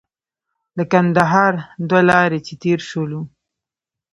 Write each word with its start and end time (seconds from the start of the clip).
له 0.77 0.83
کندهار 0.93 1.53
دوه 1.89 2.01
لارې 2.09 2.39
چې 2.47 2.53
تېر 2.63 2.79
شولو. 2.89 3.21